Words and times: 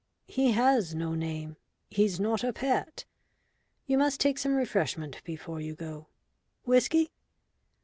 "He 0.25 0.53
has 0.53 0.95
no 0.95 1.13
name. 1.13 1.57
He's 1.91 2.19
not 2.19 2.43
a 2.43 2.51
pet. 2.51 3.05
You 3.85 3.99
must 3.99 4.19
take 4.19 4.39
some 4.39 4.55
refreshment 4.55 5.23
before 5.23 5.61
you 5.61 5.75
go. 5.75 6.07
Whisky?" 6.65 7.11